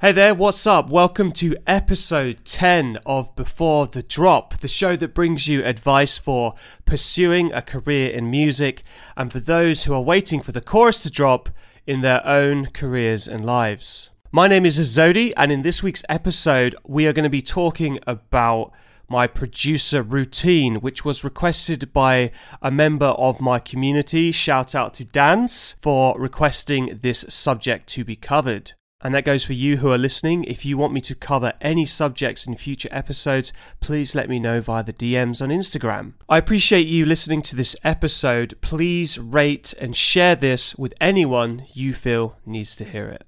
[0.00, 0.90] Hey there, what's up?
[0.90, 6.54] Welcome to episode 10 of Before the Drop, the show that brings you advice for
[6.84, 8.82] pursuing a career in music
[9.16, 11.48] and for those who are waiting for the chorus to drop
[11.84, 14.10] in their own careers and lives.
[14.30, 17.98] My name is Azodi, and in this week's episode, we are going to be talking
[18.06, 18.70] about
[19.08, 22.30] my producer routine, which was requested by
[22.62, 24.30] a member of my community.
[24.30, 28.74] Shout out to Dans for requesting this subject to be covered.
[29.00, 30.42] And that goes for you who are listening.
[30.42, 34.60] If you want me to cover any subjects in future episodes, please let me know
[34.60, 36.14] via the DMs on Instagram.
[36.28, 38.60] I appreciate you listening to this episode.
[38.60, 43.24] Please rate and share this with anyone you feel needs to hear it.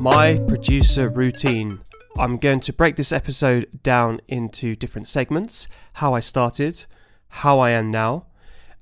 [0.00, 1.80] My producer routine
[2.18, 6.86] I'm going to break this episode down into different segments how I started,
[7.28, 8.26] how I am now,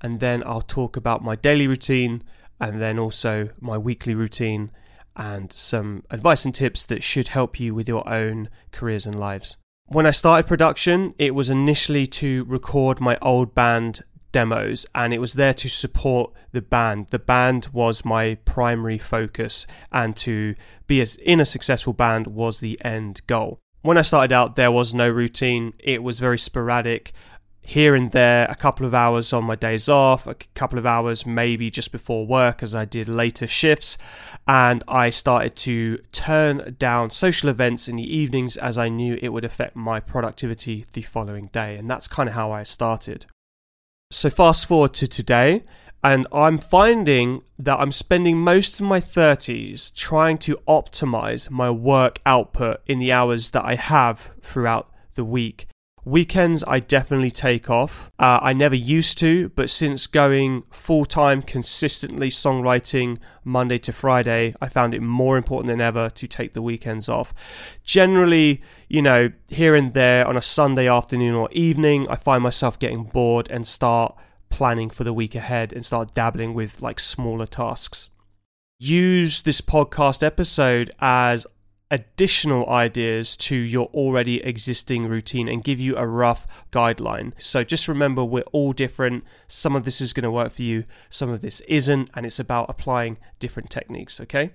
[0.00, 2.22] and then I'll talk about my daily routine
[2.60, 4.70] and then also my weekly routine
[5.16, 9.56] and some advice and tips that should help you with your own careers and lives.
[9.86, 14.02] When I started production, it was initially to record my old band
[14.34, 17.06] demos and it was there to support the band.
[17.10, 20.56] The band was my primary focus and to
[20.88, 23.60] be in a successful band was the end goal.
[23.82, 25.72] When I started out, there was no routine.
[25.78, 27.12] It was very sporadic
[27.62, 31.24] here and there, a couple of hours on my days off, a couple of hours
[31.24, 33.96] maybe just before work as I did later shifts.
[34.48, 39.28] And I started to turn down social events in the evenings as I knew it
[39.28, 41.76] would affect my productivity the following day.
[41.76, 43.26] And that's kind of how I started.
[44.14, 45.64] So fast forward to today,
[46.04, 52.20] and I'm finding that I'm spending most of my 30s trying to optimize my work
[52.24, 55.66] output in the hours that I have throughout the week.
[56.06, 58.10] Weekends, I definitely take off.
[58.18, 64.52] Uh, I never used to, but since going full time, consistently songwriting Monday to Friday,
[64.60, 67.32] I found it more important than ever to take the weekends off.
[67.84, 72.78] Generally, you know, here and there on a Sunday afternoon or evening, I find myself
[72.78, 74.14] getting bored and start
[74.50, 78.10] planning for the week ahead and start dabbling with like smaller tasks.
[78.78, 81.46] Use this podcast episode as
[81.94, 87.32] additional ideas to your already existing routine and give you a rough guideline.
[87.38, 89.22] So just remember, we're all different.
[89.46, 92.40] Some of this is going to work for you, some of this isn't, and it's
[92.40, 94.50] about applying different techniques, okay?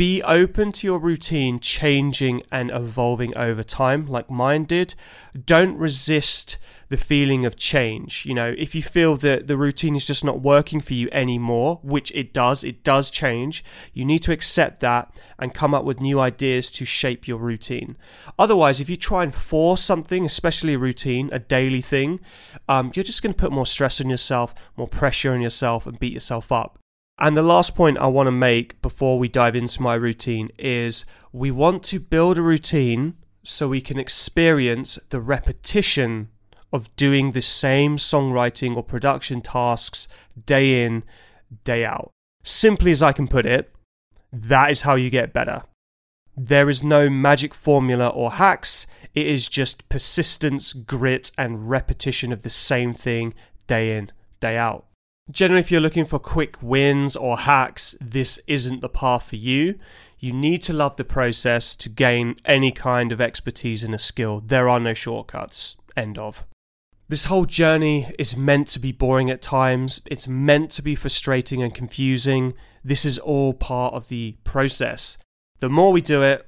[0.00, 4.94] Be open to your routine changing and evolving over time, like mine did.
[5.44, 6.56] Don't resist
[6.88, 8.24] the feeling of change.
[8.24, 11.80] You know, if you feel that the routine is just not working for you anymore,
[11.82, 13.62] which it does, it does change,
[13.92, 17.98] you need to accept that and come up with new ideas to shape your routine.
[18.38, 22.20] Otherwise, if you try and force something, especially a routine, a daily thing,
[22.70, 25.98] um, you're just going to put more stress on yourself, more pressure on yourself, and
[25.98, 26.79] beat yourself up.
[27.20, 31.04] And the last point I want to make before we dive into my routine is
[31.32, 36.30] we want to build a routine so we can experience the repetition
[36.72, 40.08] of doing the same songwriting or production tasks
[40.46, 41.02] day in,
[41.64, 42.10] day out.
[42.42, 43.70] Simply as I can put it,
[44.32, 45.64] that is how you get better.
[46.36, 48.86] There is no magic formula or hacks.
[49.14, 53.34] It is just persistence, grit, and repetition of the same thing
[53.66, 54.86] day in, day out.
[55.30, 59.78] Generally, if you're looking for quick wins or hacks, this isn't the path for you.
[60.18, 64.42] You need to love the process to gain any kind of expertise in a skill.
[64.44, 65.76] There are no shortcuts.
[65.96, 66.46] End of.
[67.08, 70.00] This whole journey is meant to be boring at times.
[70.06, 72.54] It's meant to be frustrating and confusing.
[72.84, 75.18] This is all part of the process.
[75.58, 76.46] The more we do it,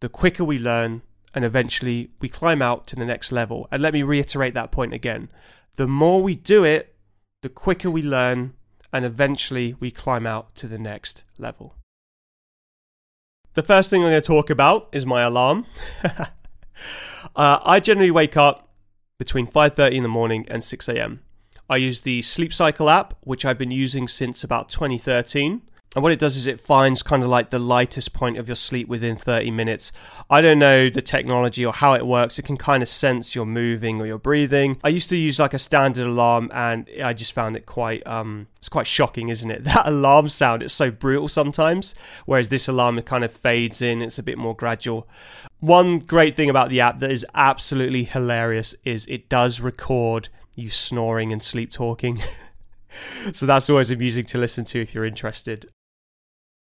[0.00, 1.02] the quicker we learn,
[1.34, 3.68] and eventually we climb out to the next level.
[3.70, 5.30] And let me reiterate that point again.
[5.76, 6.89] The more we do it,
[7.42, 8.54] the quicker we learn,
[8.92, 11.74] and eventually we climb out to the next level.
[13.54, 15.66] The first thing I'm going to talk about is my alarm.
[17.36, 18.68] uh, I generally wake up
[19.18, 21.20] between 5:30 in the morning and 6 a.m.
[21.68, 25.62] I use the Sleep Cycle app, which I've been using since about 2013.
[25.96, 28.54] And what it does is it finds kind of like the lightest point of your
[28.54, 29.90] sleep within 30 minutes.
[30.28, 32.38] I don't know the technology or how it works.
[32.38, 34.78] It can kind of sense you're moving or you're breathing.
[34.84, 38.46] I used to use like a standard alarm and I just found it quite um
[38.58, 39.64] it's quite shocking, isn't it?
[39.70, 41.94] That alarm sound, it's so brutal sometimes,
[42.24, 45.08] whereas this alarm it kind of fades in, it's a bit more gradual.
[45.58, 50.70] One great thing about the app that is absolutely hilarious is it does record you
[50.70, 52.20] snoring and sleep talking.
[53.32, 55.70] so that's always amusing to listen to if you're interested.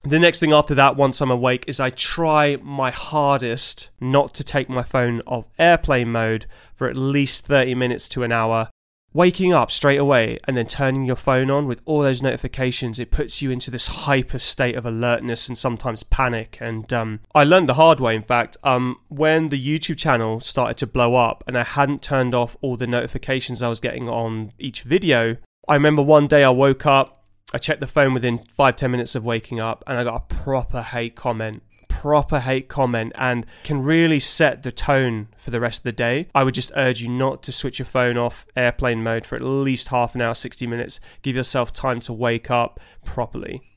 [0.04, 4.46] The next thing after that, once I'm awake, is I try my hardest not to
[4.46, 8.70] take my phone off airplane mode for at least 30 minutes to an hour.
[9.12, 13.12] Waking up straight away and then turning your phone on with all those notifications it
[13.12, 16.60] puts you into this hyper state of alertness and sometimes panic.
[16.62, 20.78] And um, i learned the hard way in fact um, when the youtube channel started
[20.78, 24.54] to blow up and i hadn't turned off all the notifications i was getting on
[24.60, 25.38] each video
[25.68, 27.19] i remember one day i woke up
[27.54, 30.36] i checked the phone within five ten minutes of waking up and i got a
[30.36, 31.62] proper hate comment
[32.00, 36.28] proper hate comment and can really set the tone for the rest of the day,
[36.34, 39.42] I would just urge you not to switch your phone off airplane mode for at
[39.42, 41.02] least half an hour, 60 minutes.
[41.24, 43.69] Give yourself time to wake up properly.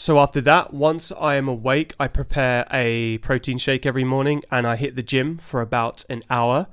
[0.00, 4.66] So after that, once I am awake, I prepare a protein shake every morning and
[4.66, 6.68] I hit the gym for about an hour.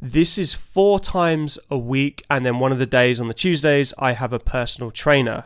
[0.00, 3.92] This is four times a week, and then one of the days on the Tuesdays,
[3.98, 5.44] I have a personal trainer.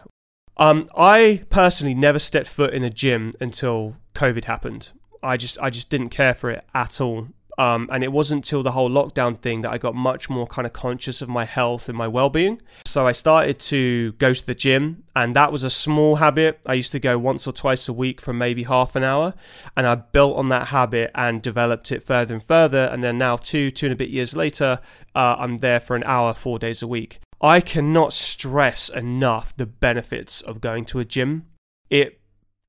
[0.58, 4.92] Um, I personally never stepped foot in a gym until COVID happened.
[5.20, 7.30] I just I just didn't care for it at all.
[7.56, 10.66] Um, and it wasn't until the whole lockdown thing that I got much more kind
[10.66, 12.60] of conscious of my health and my well-being.
[12.84, 16.60] So I started to go to the gym, and that was a small habit.
[16.66, 19.34] I used to go once or twice a week for maybe half an hour,
[19.76, 22.88] and I built on that habit and developed it further and further.
[22.90, 24.80] And then now, two two and a bit years later,
[25.14, 27.20] uh, I'm there for an hour, four days a week.
[27.40, 31.46] I cannot stress enough the benefits of going to a gym.
[31.90, 32.20] It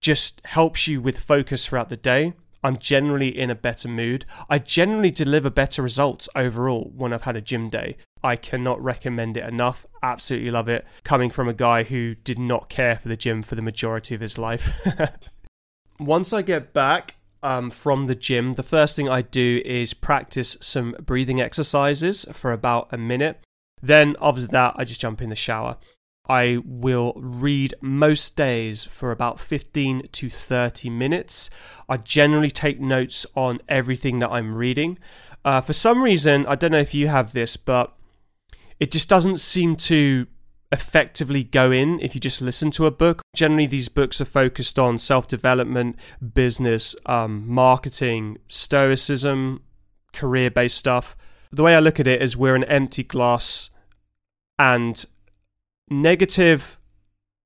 [0.01, 2.33] just helps you with focus throughout the day.
[2.65, 4.25] I'm generally in a better mood.
[4.49, 7.95] I generally deliver better results overall when I've had a gym day.
[8.23, 9.85] I cannot recommend it enough.
[10.01, 10.83] Absolutely love it.
[11.03, 14.21] Coming from a guy who did not care for the gym for the majority of
[14.21, 14.71] his life.
[15.99, 20.57] Once I get back um, from the gym, the first thing I do is practice
[20.59, 23.41] some breathing exercises for about a minute.
[23.79, 25.77] Then, after that, I just jump in the shower.
[26.27, 31.49] I will read most days for about 15 to 30 minutes.
[31.87, 34.97] I generally take notes on everything that I'm reading.
[35.43, 37.95] Uh, for some reason, I don't know if you have this, but
[38.79, 40.27] it just doesn't seem to
[40.71, 43.21] effectively go in if you just listen to a book.
[43.35, 45.97] Generally, these books are focused on self development,
[46.33, 49.61] business, um, marketing, stoicism,
[50.13, 51.15] career based stuff.
[51.51, 53.69] The way I look at it is we're an empty glass
[54.57, 55.05] and
[55.89, 56.79] negative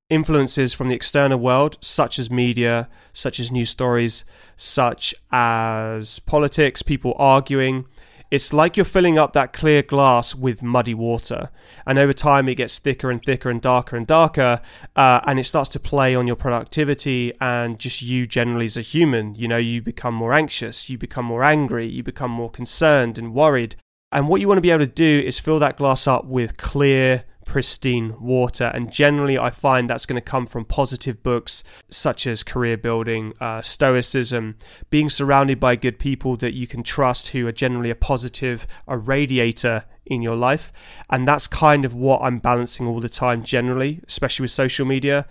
[0.09, 4.25] influences from the external world, such as media, such as news stories,
[4.55, 7.85] such as politics, people arguing.
[8.31, 11.49] It's like you're filling up that clear glass with muddy water.
[11.87, 14.61] And over time, it gets thicker and thicker and darker and darker.
[14.95, 18.81] Uh, and it starts to play on your productivity and just you generally as a
[18.81, 19.33] human.
[19.33, 23.33] You know, you become more anxious, you become more angry, you become more concerned and
[23.33, 23.75] worried.
[24.11, 26.57] And what you want to be able to do is fill that glass up with
[26.57, 28.69] clear, pristine water.
[28.75, 33.33] And generally, I find that's going to come from positive books such as career building,
[33.41, 34.55] uh, stoicism,
[34.91, 38.99] being surrounded by good people that you can trust who are generally a positive, a
[38.99, 40.71] radiator in your life.
[41.09, 45.25] And that's kind of what I'm balancing all the time, generally, especially with social media.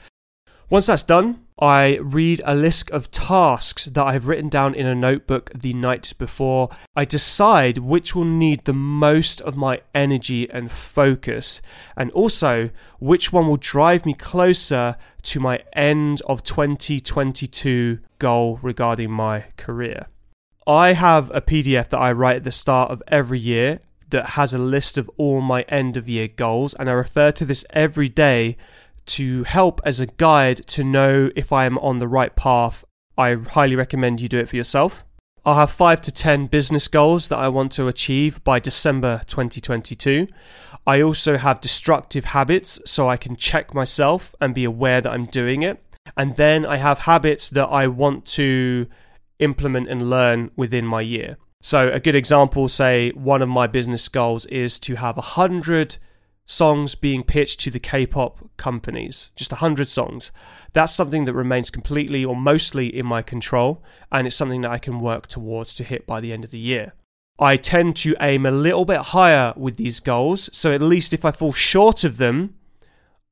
[0.71, 4.95] Once that's done, I read a list of tasks that I've written down in a
[4.95, 6.69] notebook the night before.
[6.95, 11.63] I decide which will need the most of my energy and focus,
[11.97, 12.69] and also
[13.01, 20.09] which one will drive me closer to my end of 2022 goal regarding my career.
[20.67, 23.81] I have a PDF that I write at the start of every year
[24.11, 27.47] that has a list of all my end of year goals, and I refer to
[27.47, 28.59] this every day
[29.09, 32.85] to help as a guide to know if I am on the right path,
[33.17, 35.05] I highly recommend you do it for yourself.
[35.45, 40.29] I'll have 5 to 10 business goals that I want to achieve by December 2022.
[40.87, 45.27] I also have destructive habits so I can check myself and be aware that I'm
[45.27, 45.83] doing it.
[46.17, 48.87] And then I have habits that I want to
[49.39, 51.37] implement and learn within my year.
[51.61, 55.99] So, a good example say, one of my business goals is to have 100
[56.49, 60.33] songs being pitched to the K-pop companies, just 100 songs.
[60.73, 64.79] That's something that remains completely or mostly in my control and it's something that I
[64.79, 66.95] can work towards to hit by the end of the year.
[67.39, 71.25] I tend to aim a little bit higher with these goals, so at least if
[71.25, 72.55] I fall short of them,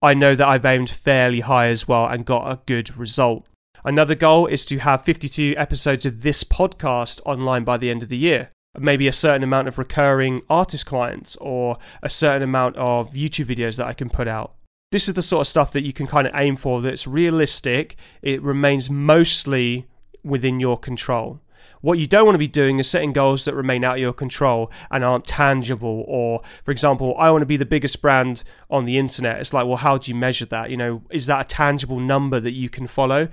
[0.02, 3.46] I know that I've aimed fairly high as well and got a good result.
[3.82, 8.11] Another goal is to have 52 episodes of this podcast online by the end of
[8.11, 13.12] the year maybe a certain amount of recurring artist clients or a certain amount of
[13.12, 14.54] YouTube videos that I can put out.
[14.92, 17.97] This is the sort of stuff that you can kind of aim for that's realistic.
[18.23, 19.87] It remains mostly
[20.23, 21.40] within your control.
[21.80, 24.12] What you don't want to be doing is setting goals that remain out of your
[24.12, 26.04] control and aren't tangible.
[26.09, 29.40] Or, for example, I want to be the biggest brand on the internet.
[29.40, 30.71] It's like, well, how do you measure that?
[30.71, 33.28] You know, is that a tangible number that you can follow?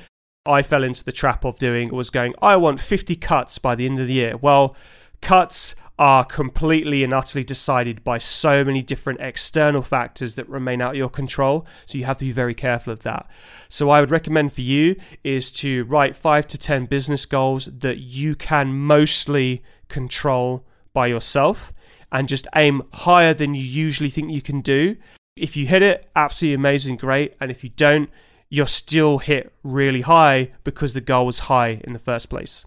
[0.45, 3.85] I fell into the trap of doing was going, I want 50 cuts by the
[3.85, 4.35] end of the year.
[4.37, 4.75] Well,
[5.23, 10.91] cuts are completely and utterly decided by so many different external factors that remain out
[10.91, 11.65] of your control.
[11.85, 13.27] So you have to be very careful of that.
[13.69, 17.99] So I would recommend for you is to write five to 10 business goals that
[17.99, 21.71] you can mostly control by yourself
[22.11, 24.97] and just aim higher than you usually think you can do.
[25.35, 27.35] If you hit it, absolutely amazing, great.
[27.39, 28.09] And if you don't,
[28.49, 32.65] you're still hit really high because the goal was high in the first place.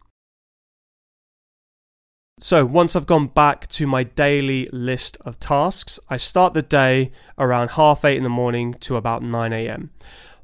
[2.39, 7.11] So, once I've gone back to my daily list of tasks, I start the day
[7.39, 9.89] around half eight in the morning to about 9 a.m.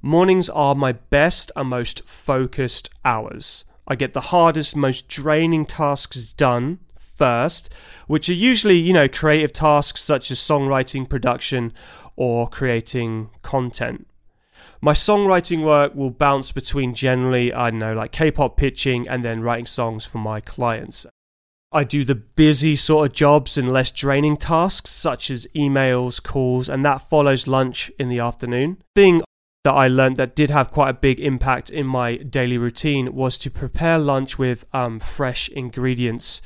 [0.00, 3.66] Mornings are my best and most focused hours.
[3.86, 7.70] I get the hardest, most draining tasks done first,
[8.06, 11.74] which are usually, you know, creative tasks such as songwriting, production,
[12.16, 14.06] or creating content.
[14.80, 19.22] My songwriting work will bounce between generally, I don't know, like K pop pitching and
[19.22, 21.06] then writing songs for my clients.
[21.72, 26.68] I do the busy sort of jobs and less draining tasks, such as emails, calls,
[26.68, 28.82] and that follows lunch in the afternoon.
[28.94, 29.22] Thing
[29.64, 33.38] that I learned that did have quite a big impact in my daily routine was
[33.38, 36.42] to prepare lunch with um, fresh ingredients.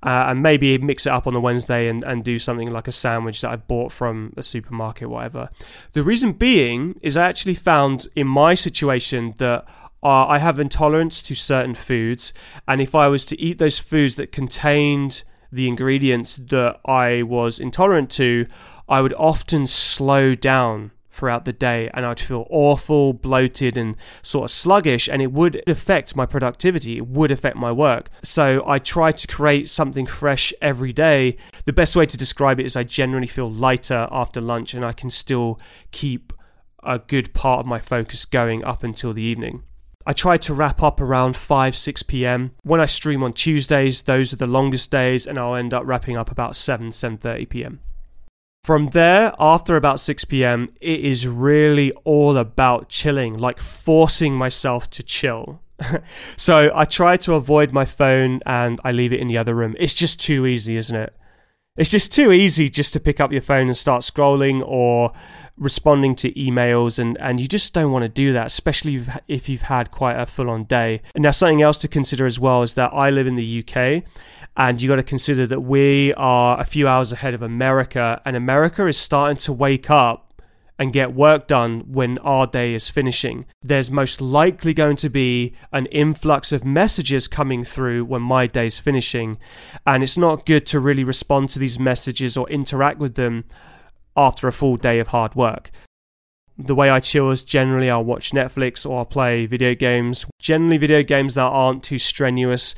[0.00, 2.92] Uh, and maybe mix it up on a Wednesday and, and do something like a
[2.92, 5.50] sandwich that I bought from a supermarket, whatever.
[5.92, 9.66] The reason being is I actually found in my situation that
[10.02, 12.32] I have intolerance to certain foods,
[12.66, 17.58] and if I was to eat those foods that contained the ingredients that I was
[17.58, 18.46] intolerant to,
[18.88, 24.44] I would often slow down throughout the day and I'd feel awful, bloated, and sort
[24.44, 26.96] of sluggish, and it would affect my productivity.
[26.96, 28.08] It would affect my work.
[28.22, 31.36] So I try to create something fresh every day.
[31.64, 34.92] The best way to describe it is I generally feel lighter after lunch and I
[34.92, 35.58] can still
[35.90, 36.32] keep
[36.84, 39.64] a good part of my focus going up until the evening.
[40.08, 42.52] I try to wrap up around 5 6 p.m.
[42.62, 46.16] When I stream on Tuesdays, those are the longest days and I'll end up wrapping
[46.16, 47.80] up about 7 7:30 p.m.
[48.64, 54.88] From there, after about 6 p.m., it is really all about chilling, like forcing myself
[54.90, 55.60] to chill.
[56.38, 59.76] so I try to avoid my phone and I leave it in the other room.
[59.78, 61.14] It's just too easy, isn't it?
[61.76, 65.12] It's just too easy just to pick up your phone and start scrolling or
[65.58, 69.62] responding to emails and, and you just don't want to do that, especially if you've
[69.62, 71.02] had quite a full on day.
[71.14, 74.04] And now something else to consider as well is that I live in the UK
[74.56, 78.36] and you got to consider that we are a few hours ahead of America and
[78.36, 80.28] America is starting to wake up
[80.78, 83.44] and get work done when our day is finishing.
[83.62, 88.78] There's most likely going to be an influx of messages coming through when my day's
[88.78, 89.38] finishing,
[89.84, 93.44] and it's not good to really respond to these messages or interact with them
[94.18, 95.70] after a full day of hard work.
[96.58, 100.26] The way I chill is generally I'll watch Netflix or I'll play video games.
[100.40, 102.74] Generally, video games that aren't too strenuous,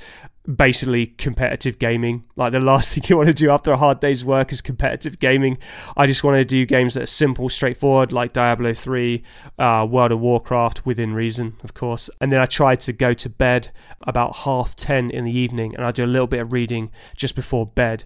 [0.54, 2.24] basically competitive gaming.
[2.36, 5.18] Like the last thing you want to do after a hard day's work is competitive
[5.18, 5.56] gaming.
[5.96, 9.22] I just want to do games that are simple, straightforward, like Diablo 3,
[9.58, 12.10] uh, World of Warcraft, within reason, of course.
[12.20, 13.70] And then I try to go to bed
[14.02, 17.34] about half 10 in the evening and I do a little bit of reading just
[17.34, 18.04] before bed.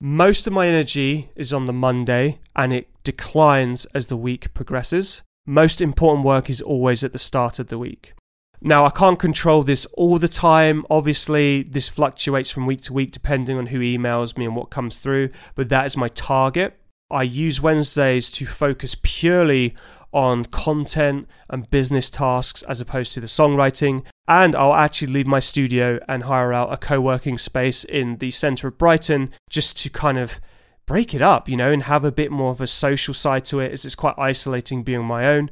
[0.00, 5.22] Most of my energy is on the Monday and it declines as the week progresses.
[5.46, 8.12] Most important work is always at the start of the week.
[8.60, 10.84] Now, I can't control this all the time.
[10.90, 14.98] Obviously, this fluctuates from week to week depending on who emails me and what comes
[14.98, 16.78] through, but that is my target.
[17.10, 19.74] I use Wednesdays to focus purely
[20.12, 24.04] on content and business tasks as opposed to the songwriting.
[24.28, 28.30] And I'll actually leave my studio and hire out a co working space in the
[28.30, 30.40] centre of Brighton just to kind of
[30.86, 33.60] break it up, you know, and have a bit more of a social side to
[33.60, 35.50] it as it's quite isolating being on my own.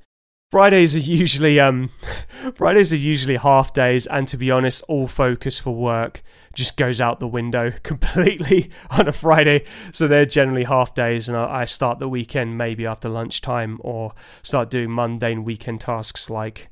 [0.51, 1.91] Fridays are usually um
[2.55, 6.23] Fridays are usually half days and to be honest all focus for work
[6.55, 11.37] just goes out the window completely on a Friday so they're generally half days and
[11.37, 14.15] I start the weekend maybe after lunchtime or
[14.45, 16.71] start doing mundane weekend tasks like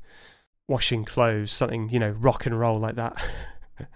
[0.67, 3.21] washing clothes something you know rock and roll like that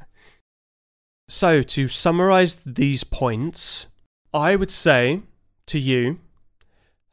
[1.29, 3.88] so to summarize these points
[4.33, 5.21] I would say
[5.67, 6.19] to you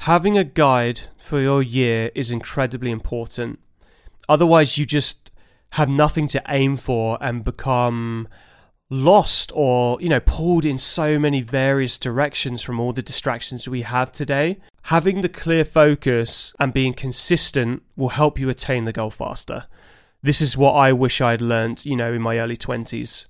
[0.00, 3.58] having a guide for your year is incredibly important.
[4.28, 5.30] Otherwise, you just
[5.72, 8.28] have nothing to aim for and become
[8.94, 13.82] lost or, you know, pulled in so many various directions from all the distractions we
[13.82, 14.60] have today.
[14.84, 19.66] Having the clear focus and being consistent will help you attain the goal faster.
[20.22, 23.26] This is what I wish I'd learned, you know, in my early 20s.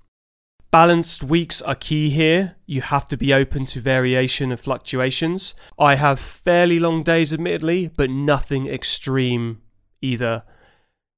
[0.70, 2.56] Balanced weeks are key here.
[2.66, 5.54] You have to be open to variation and fluctuations.
[5.78, 9.62] I have fairly long days, admittedly, but nothing extreme
[10.02, 10.42] either.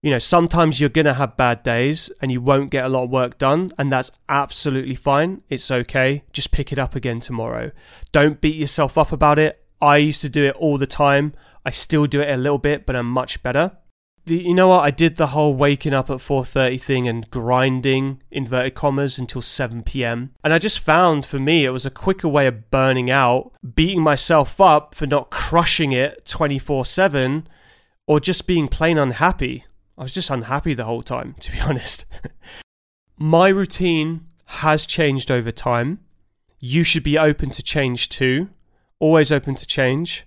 [0.06, 3.02] You know, sometimes you're going to have bad days and you won't get a lot
[3.02, 5.42] of work done, and that's absolutely fine.
[5.48, 6.22] It's okay.
[6.32, 7.72] Just pick it up again tomorrow.
[8.12, 9.64] Don't beat yourself up about it.
[9.80, 11.32] I used to do it all the time.
[11.64, 13.72] I still do it a little bit, but I'm much better
[14.26, 14.84] the, you know what?
[14.84, 19.82] I did the whole waking up at 4:30 thing and grinding inverted commas until 7
[19.82, 20.34] p.m.
[20.44, 24.02] And I just found for me it was a quicker way of burning out, beating
[24.02, 27.46] myself up for not crushing it 24/7
[28.06, 29.64] or just being plain unhappy.
[29.98, 32.06] I was just unhappy the whole time, to be honest.
[33.16, 36.00] My routine has changed over time.
[36.60, 38.50] You should be open to change too.
[38.98, 40.26] Always open to change.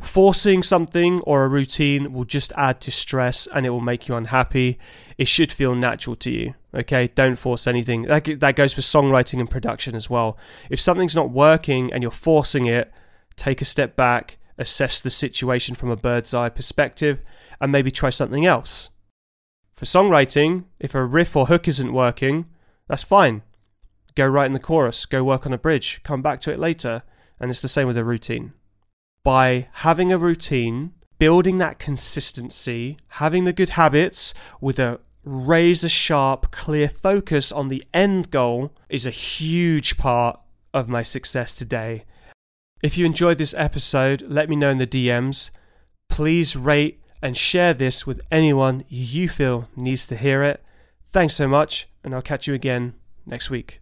[0.00, 4.14] Forcing something or a routine will just add to stress and it will make you
[4.14, 4.78] unhappy.
[5.16, 6.54] It should feel natural to you.
[6.74, 8.02] Okay, don't force anything.
[8.02, 10.36] That, that goes for songwriting and production as well.
[10.68, 12.92] If something's not working and you're forcing it,
[13.36, 17.20] take a step back, assess the situation from a bird's eye perspective,
[17.60, 18.90] and maybe try something else.
[19.72, 22.46] For songwriting, if a riff or hook isn't working,
[22.88, 23.42] that's fine.
[24.14, 27.02] Go write in the chorus, go work on a bridge, come back to it later.
[27.38, 28.54] And it's the same with a routine
[29.26, 36.52] by having a routine, building that consistency, having the good habits with a razor sharp,
[36.52, 40.38] clear focus on the end goal is a huge part
[40.72, 42.04] of my success today.
[42.84, 45.50] If you enjoyed this episode, let me know in the DMs.
[46.08, 50.62] Please rate and share this with anyone you feel needs to hear it.
[51.12, 52.94] Thanks so much, and I'll catch you again
[53.24, 53.80] next week.